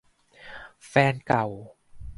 [0.87, 1.47] แฟนเก่า